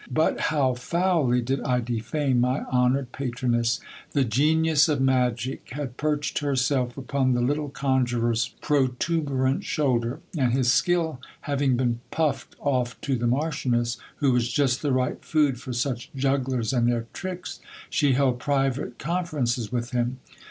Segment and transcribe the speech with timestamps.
[0.09, 3.79] But how foully did I defame my honoured patroness!
[4.13, 10.73] The genius of magic had perched herself upon the little conjurer's protuberant shoulder; and his
[10.73, 15.71] skill having been puffed off to the marchioness, who was just the right food for
[15.71, 20.17] such jugglers and their tricks, she held private conferences with him.